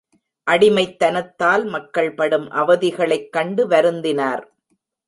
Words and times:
அடிமைத் 0.51 0.95
தனத்தால் 0.95 1.65
மக்கள் 1.65 2.13
படும் 2.13 2.51
அவதிகளைக் 2.51 3.29
கண்டு 3.29 3.67
வருந்தினார். 3.67 4.43